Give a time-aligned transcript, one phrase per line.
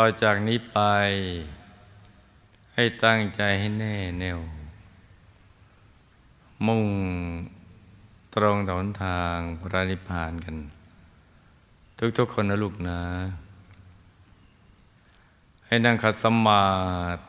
[0.00, 0.78] ต่อจากนี้ไป
[2.74, 4.40] ให้ตั้งใจให้แน่แน่ว
[6.66, 6.86] มุ่ง
[8.34, 10.56] ตรงต่อหนทางพระนิพพานกัน
[12.18, 13.02] ทุกๆคนนะลูกนะ
[15.66, 16.66] ให้นั่งขัดสมา
[17.16, 17.22] ธิ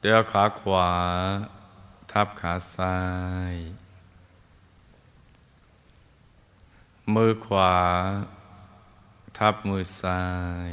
[0.00, 0.90] เดี๋ยวขาขวา
[2.12, 2.98] ทับขาซ้า
[3.52, 3.54] ย
[7.14, 7.74] มือขวา
[9.38, 10.22] ทับมือซ้า
[10.70, 10.72] ย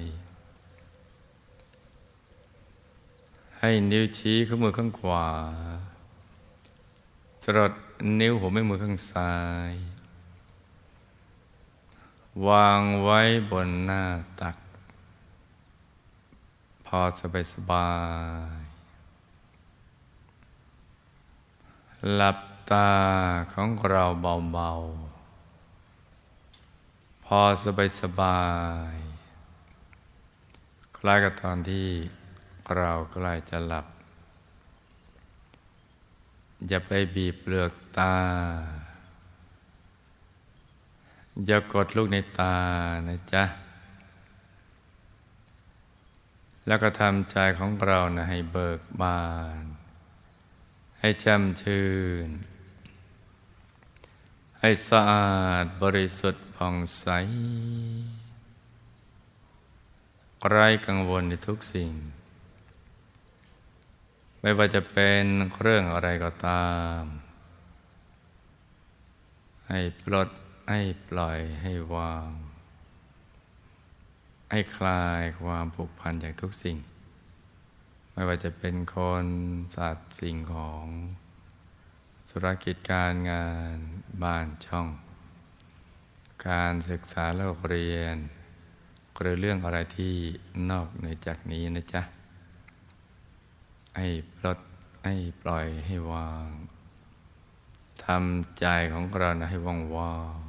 [3.62, 5.27] ให้นิ้วชี้ข้างมือข้างขวา
[7.44, 7.73] จรด
[8.20, 9.34] นิ้วหัวแม่มือข้างซ้า
[9.72, 9.73] ย
[12.48, 13.20] วางไว้
[13.52, 14.04] บนหน้า
[14.41, 14.58] ตัก
[16.85, 17.90] พอสบายสบา
[18.59, 18.62] ย
[22.16, 22.40] หลับ
[22.71, 22.91] ตา
[23.54, 24.04] ของเรา
[24.54, 28.41] เบาๆ พอสบายสบา
[28.94, 28.96] ย
[30.98, 31.90] คล้ายกับตอนที่
[32.78, 33.85] เราใกล้จะหลับ
[36.68, 38.16] อย่าไปบีบเปลือกตา
[41.46, 42.55] อย่ากดลูกในตา
[43.08, 43.43] นะจ๊ะ
[46.68, 49.24] แล้วก็ทำใจของเรานะให้เบิกบา
[49.62, 49.63] น
[50.99, 51.88] ให้แช่มชื่
[52.27, 52.30] น
[54.60, 57.05] ให้สะอาดบริสุทธิ์ผ่องใส
[60.49, 61.91] ไร้กังวลในทุกสิ่ง
[64.41, 65.23] ไม่ว่าจะเป็น
[65.62, 66.69] เรื่องอะไรก็ตา
[67.00, 67.01] ม
[69.69, 70.29] ให้ปลด
[70.69, 72.29] ให้ปล่อยให้วาง
[74.51, 76.78] ให้คลายความผูกพันจากทุกสิ่ง
[78.13, 79.25] ไม่ว่าจะเป็นคน
[79.75, 80.85] สัตว์สิ่งของ
[82.31, 83.75] ธุรกิจการงาน
[84.24, 84.88] บ้านช่อง
[86.47, 88.18] การศึกษาเล่าเรียน
[89.19, 90.13] หรือเรื่องอะไรที่
[90.69, 92.01] นอกเหนือจากนี้นะจ๊ะ
[94.00, 94.59] ให้ปลด
[95.06, 96.50] ให้ปล่อยให้วาง
[98.06, 100.40] ทำใจของเราให้ว่างว่าง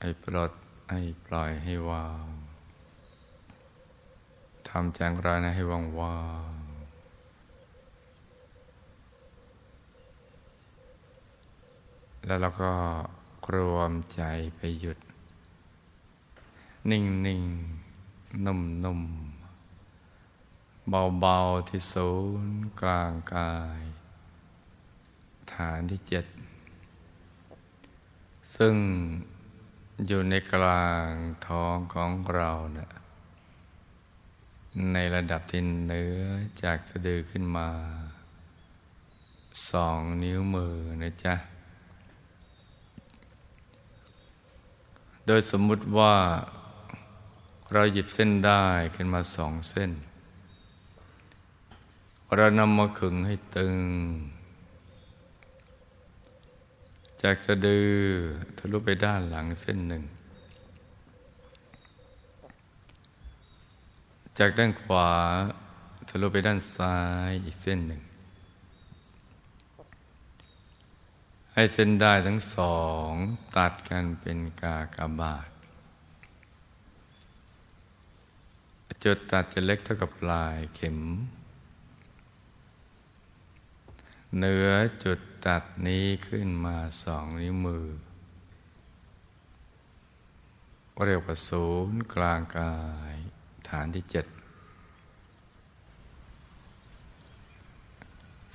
[0.00, 0.52] ให้ปลด
[0.90, 2.26] ให้ปล่อยให้วาง
[4.68, 6.20] ทำแจงรานะให้ว่างว่า
[6.50, 6.52] ง
[12.26, 12.72] แล้วเราก็
[13.54, 14.22] รวมใจ
[14.56, 14.98] ไปหยุด
[16.90, 17.44] นิ่ง
[18.44, 19.00] นุ่มนุ่ม
[20.88, 21.36] เบาเบา
[21.68, 22.10] ที่ศู
[22.44, 23.80] นย์กลางกาย
[25.52, 26.26] ฐานที่เจ็ด
[28.56, 28.74] ซึ่ง
[30.06, 31.10] อยู่ในกลาง
[31.46, 32.90] ท้องของเราเนะี่ย
[34.92, 36.22] ในระดับที่เนื้อ
[36.62, 37.68] จากสะดือขึ้นมา
[39.70, 41.34] สองนิ้วมือนะจ๊ะ
[45.26, 46.14] โดยสมมุติว่า
[47.72, 49.90] เราหยิบเส้นได้ขึ้นมาสองเส้น
[52.36, 53.76] เรานำมาขึงให้ตึง
[57.22, 57.92] จากสะดือ
[58.56, 60.04] ทะลุไปด้านหลังเส้นหนึ่ง
[64.38, 65.10] จากด้านขวา
[66.08, 66.96] ทะลุไปด้านซ้า
[67.28, 68.00] ยอีกเส้นหนึ่ง
[71.52, 72.76] ให้เส้นได้ทั้งสอ
[73.08, 73.10] ง
[73.56, 75.55] ตัดกันเป็นกากบาท
[79.04, 80.98] จุดตัดจะเล็กเท่ากับปลายเข็ม
[84.38, 84.68] เนื้อ
[85.04, 87.86] จุดตัดนี้ขึ้นมาสองนิ้วมือ
[91.04, 92.74] เรียกว่าศูนย์กลางกา
[93.12, 93.16] ย
[93.68, 94.26] ฐานที่เจ็ด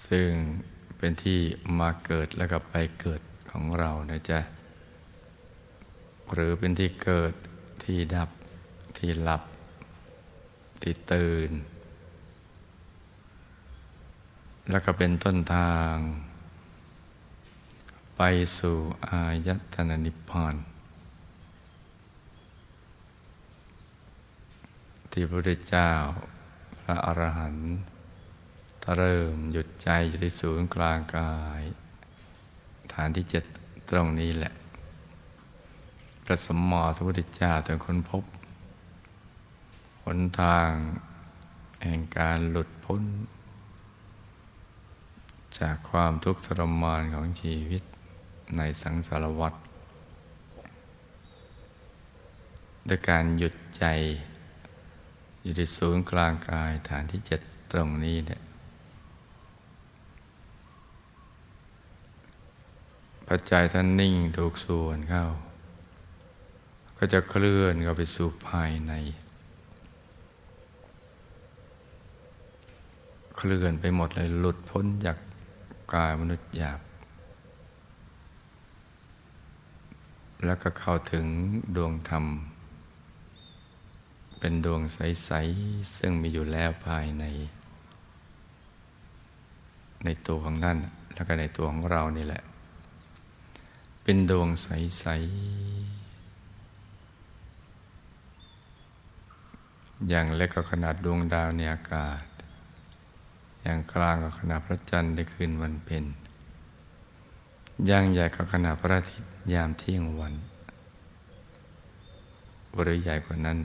[0.07, 0.29] ซึ่ง
[0.97, 1.39] เป็นที่
[1.79, 4.39] มาเกิดแล้วก็ไปเกิดของเรานะจ๊ะ
[6.33, 7.33] หรือเป็นที่เกิด
[7.83, 8.29] ที่ดับ
[8.97, 9.41] ที่หลับ
[10.83, 11.51] ที่ตื่น
[14.69, 15.95] แล้วก็เป็นต้นทาง
[18.17, 18.21] ไป
[18.57, 18.77] สู่
[19.07, 20.55] อายตนะนิพพาน
[25.11, 25.91] ที่พระพุทธเจ้า
[26.79, 27.75] พระอรหันต์
[28.97, 31.61] เริ่มหยุดใจอยู่ที่ศูนย์กลางกาย
[32.93, 33.43] ฐานที่เจ็ด
[33.89, 34.53] ตรงนี้แหละ
[36.25, 38.23] พระสมมอพระพุทธเจ้าถึงค้นพบ
[40.03, 40.69] หนทาง
[41.83, 43.03] แห่งการหลุดพ้น
[45.59, 47.83] จากความทุกข์ทรมานของชีวิต
[48.57, 49.53] ในสังสารวัฏ
[52.87, 53.85] ด้วยการหยุดใจ
[55.41, 58.41] อยู่ที่ศูนย์กลางกายฐานที่เจ็ดตรงนี้เนี่ย
[63.27, 65.25] ปัจจัยท่านนิ่งถูกส่วนเข้า
[66.97, 68.93] ก็จะเคลื่อนเข้าไปสู่ภายใน
[73.43, 75.17] เคลื่อนไปหมดเลยหลุดพ้นจาก
[75.93, 76.79] กายมนุษย์หยาบ
[80.45, 81.25] แล้วก็เข้าถึง
[81.75, 82.25] ดวงธรรม
[84.39, 87.23] เป็นดวงใส ๆ ซึ่งมีอยู่แล้วภายใน
[90.03, 90.77] ในตัวของท่าน
[91.13, 92.43] แล้วก็ในตัวของเรานี่แหละ
[94.03, 95.15] เป็นดวงใส ๆ
[100.09, 102.21] อย่างเล็กก็ขนาดดวงดาวในอากาศ
[103.61, 106.05] อย่างกลางก็ขนาดพระจันทร์ในคืนวันเพ็ญ
[107.87, 110.33] อย่างใหญ่ก็ขนาดพระอาทิตย์ยามเที่ยงวัน
[112.79, 113.57] หรือใหญ่กว่านั้น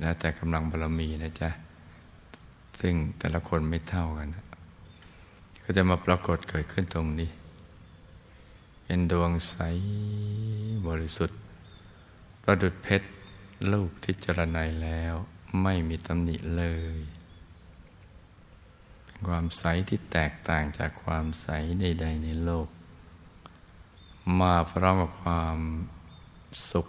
[0.00, 1.50] แล้วแต่กำลังบารมีนะจ๊ะ
[2.80, 4.28] ซึ่งแต่ละคนไม่เท่ากัน
[5.62, 7.30] ก็จะมาปรากฏเกิดขึ้นตรงนี้
[8.84, 9.54] เป็นดวงใส
[10.86, 11.38] บริสุทธิ์
[12.42, 13.08] ประดุดเพชร
[13.72, 15.14] ลูกที่จรณัยแล้ว
[15.62, 16.64] ไม่มีตำหนิเล
[16.96, 17.15] ย
[19.28, 21.48] ความใสที่แตกต่างจากความใส
[21.80, 22.68] ใด ๆ ในโลก
[24.40, 25.58] มาพร้อมกับความ
[26.70, 26.86] สุข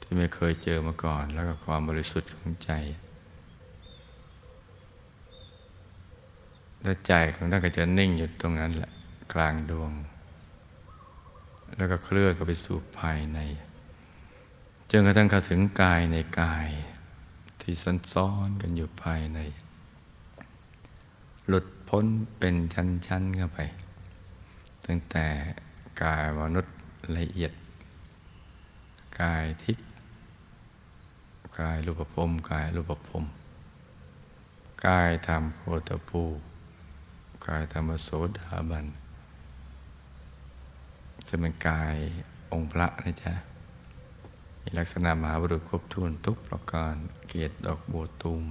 [0.00, 2.70] ที่ไม่เคยเจอมาก่อน แล้วก็ความบริสุทธิ์ของใจ
[6.82, 8.90] แล้วใจของท่านก็จะนิ่งอยู่ตรงนั้นแหละ
[9.32, 9.92] กลางดวง
[11.76, 13.38] แล้วก็เคลื่อนก็ไปสู่ภายใน
[14.90, 16.68] จนกระทั่งเข้าถึงกายในกาย
[17.60, 19.38] ที่ซันซ้อนกันอยู่ภายใน
[21.48, 22.04] หลุดพ้น
[22.38, 23.58] เป็นชั้นๆเข้าไป
[24.86, 25.26] ตั้งแต่
[26.02, 26.74] กายมนุษย์
[27.16, 27.52] ละเอียด
[29.20, 29.86] กายทิพย์
[31.58, 33.24] กายรูปภพกายรูปภพ
[34.86, 36.22] กายธรรมโคตปู
[37.46, 38.08] กายธรรมโส
[38.38, 38.86] ดาบัน
[41.28, 41.96] จะเป็นกาย
[42.52, 43.32] องค์พระนะจ๊ะ
[44.60, 46.94] มีลักษณะมหาบุรุษครบถ้วนทุกประการ
[47.28, 48.44] เกียรติดอกบัวตูม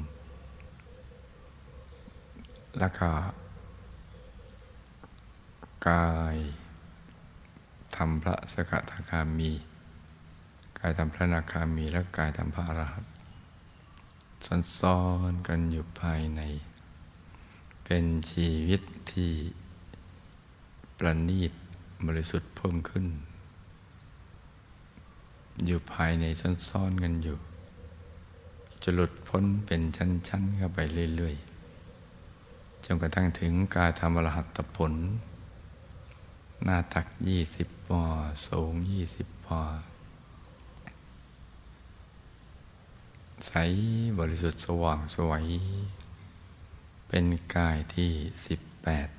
[2.80, 3.10] แล้วก็
[5.90, 6.38] กาย
[7.96, 9.52] ทำพระสกทาคามี
[10.80, 13.12] กายทำพระนาคามี และกายทำพระอรหันต์
[14.80, 15.00] ซ้อ
[15.32, 16.42] นกันอยู่ภายใน
[17.84, 18.82] เป็นชีวิต
[19.12, 19.32] ที่
[20.98, 21.52] ประณีต
[22.08, 23.06] บริสุทธิ์เพิ่มขึ้น
[25.66, 26.26] อยู่ภายใน
[26.68, 27.38] ซ้อนๆกันอยู่
[28.84, 30.80] จะหลุดพ้นเป็นชั้นๆเข้าไป
[31.16, 31.55] เรื่อย ๆ
[32.86, 34.94] จนกระทั่งถึงการทำรหัตผล
[36.64, 38.02] หน้าตักยี่สิบปอ
[38.48, 39.60] สูงยี่สิบปอ
[43.48, 43.52] ใส
[44.20, 45.46] บริสุทธิ์สว่างสวย
[47.08, 48.12] เป็นกายที่
[48.48, 49.10] สิบแปด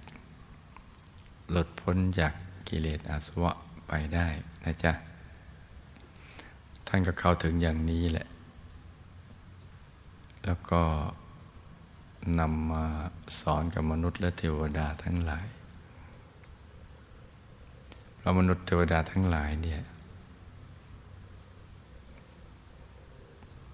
[1.51, 2.33] หลุดพ้นจาก
[2.69, 3.53] กิเลสอาสวะ
[3.89, 4.27] ไปได้
[4.65, 4.93] นะจ๊ะ
[6.87, 8.27] ท่านก็เข้าถึงอย่างนี้แหละ
[10.45, 10.83] แล้วก็
[12.41, 12.85] นำมา
[13.41, 15.47] สอนกับมนุษย์และเทวดาทั้งหลาย
[18.17, 19.83] เพราะมนุษย์เทวดาทั้งหลายเนี่ย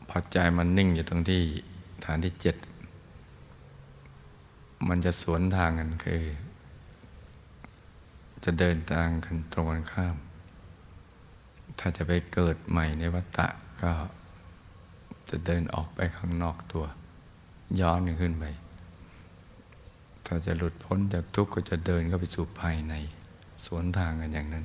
[0.09, 1.41] พอใจมันนิ่งอยู่ตรงที่
[2.05, 2.57] ฐานที่เจ็ด
[4.89, 6.23] มันจะสวนทางกันคือ
[8.45, 10.17] จะเดินทางกันตรงกันข้าม
[11.79, 13.47] ถ้าจะไปเกิดใหม่ในวัฏฏะ
[13.83, 13.93] ก็
[15.29, 16.85] จะเดินออกไปข้างนอกตัว
[17.81, 18.45] ย้อนขึ้นไป
[20.27, 22.95] ถ้าจะหลุดพ้นจากทุกข์ก็จะเดินเข้าไปสู่ภายใน
[23.67, 24.65] สวนทางกันอย่างนั้น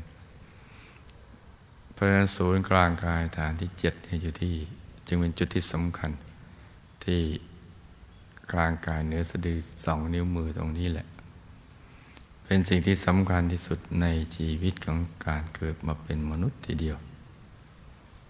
[1.94, 4.54] เพราะนั้นศูนย์กลางกายฐานที่เจ็ดอยู่ที่
[5.08, 6.12] จึงเป็นจุดที่สำคัญ
[7.04, 7.22] ที่
[8.52, 11.08] กลางกายเหนือสะดือสองนิ้วมือตรงนี้แหละ
[12.46, 14.98] เป็นสิ่งที่สำคัญที่สุดในชีวิตของ
[15.28, 16.98] การเกิดมาเป็นมนุษย์ทีเดียว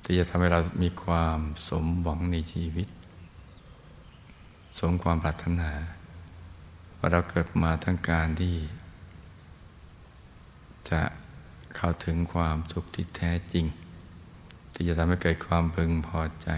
[0.03, 2.87] ที่จะทำให้เรามีความสมหวังในชีวิต
[4.79, 5.71] สมความปรารถนา
[6.97, 8.55] ว่าเราเกิดมาทั้งการที่
[10.89, 11.01] จะ
[11.75, 13.65] เข้าถึงความสุขที่แท้จริง
[14.73, 16.49] ที่จะทำให้เกิดความพึงพอใจ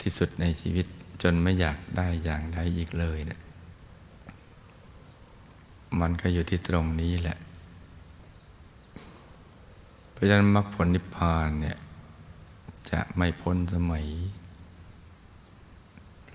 [0.00, 0.86] ที่สุดในชีวิต
[1.22, 3.40] จนไม่อยากได้อย่างใดอีกเลยเนะี่ย
[6.00, 7.38] มันก็อยู่ที่ตรงนี้แหละ
[10.12, 11.78] เพราะฉะนั้นมรรคผลนิพพานเนี่ย
[12.90, 14.06] จะไม่พ้นสมัย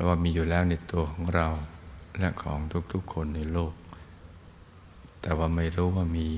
[0.01, 1.47] ราะว่ามีอยู่แล้วในตัวของเรา
[2.19, 2.59] และของ
[2.93, 3.73] ทุกๆคนในโลก
[5.21, 6.29] แต่ว่าไม่รู้ว่ามี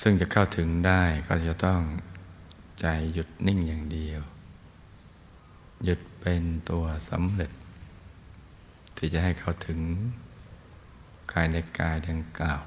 [0.00, 1.80] ซึ่งจะเข้าถึงได้ก็จะต้อง
[2.80, 4.20] ใจหยุดนิ่งอย่างเดียว
[5.84, 7.52] หยุดเป็นตัวสำเร็จ
[8.96, 9.80] ที่จะให้เข้าถึง
[11.32, 12.62] กายในกายดังกล่าว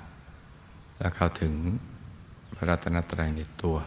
[0.97, 1.53] แล้วเข้าถึง
[2.55, 3.77] พระรัตนตรัยในตัว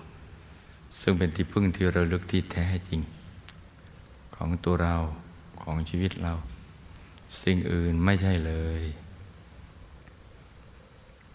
[1.01, 3.01] ซึ่งเป็นที่พึ่งที่ระลึกที่แท้จริง
[4.37, 4.97] ของตัวเรา
[5.63, 6.35] ของชีวิตเรา
[7.43, 8.83] สิ่งอื่นไม่ใช่เลย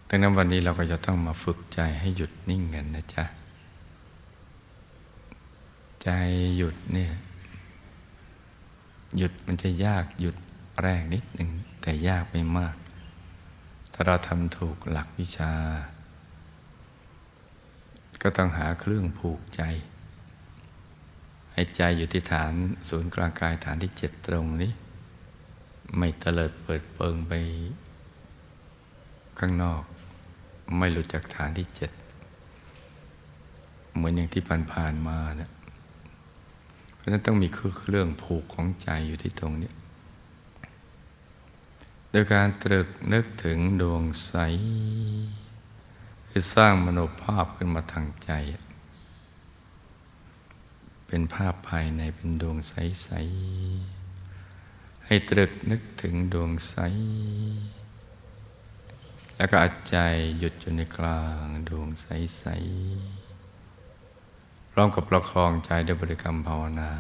[0.08, 3.26] ดังนั้นวันนี้เราก็จะต้องมาฝึกใจให้หยุดนิ่งกันนะจ๊ะ
[6.04, 6.10] ใจ
[6.58, 7.12] หยุดเนี่ย
[9.18, 10.36] หยุดมันจะยากหยุด
[10.82, 11.50] แรกนิดหนึ่ง
[11.82, 12.76] แต่ยากไม่มาก
[13.94, 15.54] ถ้าเราทำถูกหลักวิชา
[18.22, 19.62] ก็ต้องหาเครื่องผูกใจ
[21.54, 22.54] ให้ใจอยู่ที่ฐาน
[22.90, 24.72] ศูนย์กลางกายฐานที่เจ็ดตรงนี้
[25.98, 27.32] ไม่เตลิดเปิดเปิงไป
[29.40, 29.84] ข้างนอก
[30.78, 31.92] ไม่หลุดจากฐานที่เจ็ด
[33.96, 34.44] เหมือนอย่างที่
[34.74, 35.52] ผ่านๆมาเนะี่ย
[36.96, 39.72] เพราะนั้นต้องมีเครื่องผูกของใจอยู่ที่ตรงนี้
[42.12, 44.34] โดยการตรึกนึกถึงดวงใส
[46.28, 48.32] คือสร้างมโนภาพขึ้นมาทางใจ
[51.14, 53.10] เป็นภาพภายในเป็นดวงใส
[54.28, 56.76] ๆ ให้ตรึกนึกถึงดวงใส
[59.38, 59.98] แล้วก็อัดใจ
[60.40, 62.46] หยุดอยู่ในกลางดวงใส
[63.60, 66.92] ๆ พร้อมกับประคองใจด้วยบริกรรมภาวนา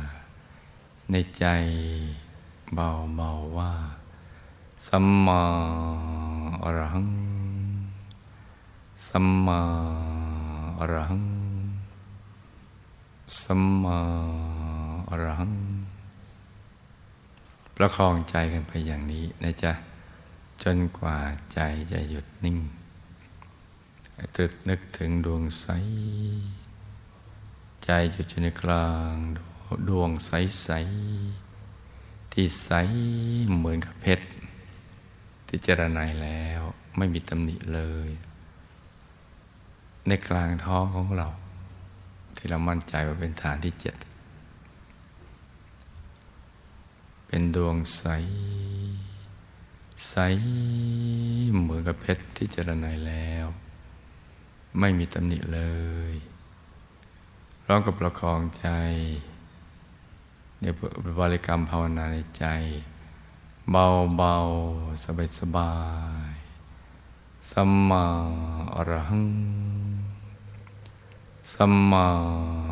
[1.11, 1.45] ในใจ
[2.73, 3.71] เบา ๆ ว่า
[4.87, 5.43] สัมมา
[6.63, 7.09] อรหัง
[9.07, 9.61] สัมมา
[10.79, 11.30] อรหัง
[13.39, 13.99] สัมมา
[15.09, 15.53] อรหัง
[17.75, 19.73] ประคองใจกันไปอย่างนี้นะจ๊ะ
[20.63, 21.17] จนกว่า
[21.53, 21.59] ใจ
[21.91, 22.57] จะหยุดนิ่ง
[24.35, 25.65] ตรึกนึกถึงดวงใส
[27.83, 29.13] ใจหยุดอยู่ในกลาง
[29.89, 30.31] ดวงใส
[30.63, 30.69] ใส
[32.31, 32.71] ที่ใส
[33.57, 34.27] เหมือนกับเพชร
[35.47, 36.61] พิจรณาแล้ว
[36.97, 38.09] ไม่มีตำหนิเลย
[40.07, 41.29] ในกลางท้องของเรา
[42.43, 43.95] ที่เรามั่นใจว่าเป็นฐานที่เจ็ด
[47.27, 48.03] เป็นดวงใส
[50.07, 50.15] ใส
[51.59, 53.45] เหมือนกับเพชรที่เจรณาแล้ว
[54.79, 55.61] ไม่มีตำหนิเล
[56.11, 56.13] ย
[57.67, 58.67] ร้องกับประคองใจ
[60.61, 60.65] ใน
[61.19, 62.45] บริกรรมภาวนาในใจ
[63.71, 63.85] เบา
[64.17, 64.35] เบา
[65.03, 65.73] สบายสบา
[66.31, 66.33] ย
[67.51, 68.05] สัมมา
[68.75, 69.25] อรหัง
[71.53, 72.07] สัมมา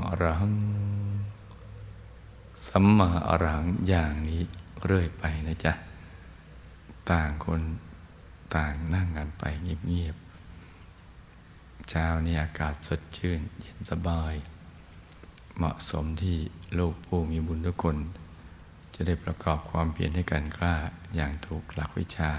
[0.08, 0.56] อรหัง
[2.68, 4.42] สัมมาอรหังอย่างนี้
[4.86, 5.74] เรื่อยไปนะจ๊ะ
[7.10, 7.62] ต่างคน
[8.56, 14.34] ต่างนั่งกันไปเงียบๆเช้านี้อากาศสดชื่น เย็นสบาย
[15.58, 16.38] เหมาะสมที่
[16.80, 17.98] ลูกผู้มีบุญทุกคน
[18.94, 20.76] จะได้ประกอบความเพียรให้กันกล้า
[21.16, 22.32] อย่างถูกหลักวิชา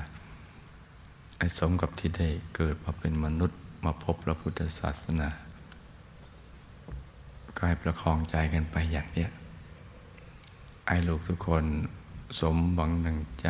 [1.39, 5.31] ไอ้สมกับที่ได้เกิดมาเป็นมนุษย์มาพบพระพุทธศาสนา
[7.63, 9.31] ก็ให้ประคองใจกันไปอย่างเนี้ย
[10.87, 11.65] ไอ้ลูกทุกคน
[12.41, 13.49] สมหวังหนังใจ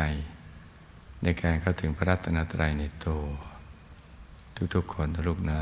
[1.23, 3.21] ในการเข้าถึงพระรัตนตรัยในตัว
[4.75, 5.61] ทุกๆคนทุกนะ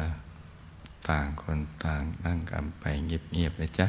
[1.10, 3.88] ต่างคนต่างนั่งกันไปเงียบๆเลยจ้ะ